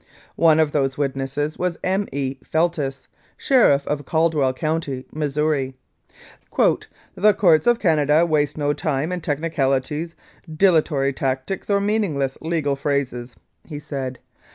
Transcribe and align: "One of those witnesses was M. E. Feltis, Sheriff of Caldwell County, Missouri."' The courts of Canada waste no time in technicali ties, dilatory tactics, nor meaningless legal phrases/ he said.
"One 0.41 0.59
of 0.59 0.71
those 0.71 0.97
witnesses 0.97 1.59
was 1.59 1.77
M. 1.83 2.07
E. 2.11 2.37
Feltis, 2.43 3.07
Sheriff 3.37 3.85
of 3.85 4.03
Caldwell 4.03 4.51
County, 4.51 5.05
Missouri."' 5.13 5.75
The 7.15 7.33
courts 7.37 7.67
of 7.67 7.77
Canada 7.77 8.25
waste 8.25 8.57
no 8.57 8.73
time 8.73 9.11
in 9.11 9.21
technicali 9.21 9.83
ties, 9.83 10.15
dilatory 10.51 11.13
tactics, 11.13 11.69
nor 11.69 11.79
meaningless 11.81 12.35
legal 12.41 12.75
phrases/ 12.75 13.35
he 13.67 13.77
said. 13.77 14.17